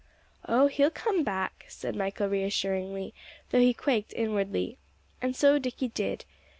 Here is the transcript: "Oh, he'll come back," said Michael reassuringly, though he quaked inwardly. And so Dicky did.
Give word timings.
"Oh, 0.49 0.65
he'll 0.65 0.89
come 0.89 1.23
back," 1.23 1.65
said 1.67 1.95
Michael 1.95 2.27
reassuringly, 2.27 3.13
though 3.51 3.59
he 3.59 3.71
quaked 3.71 4.13
inwardly. 4.13 4.79
And 5.21 5.35
so 5.35 5.59
Dicky 5.59 5.89
did. 5.89 6.25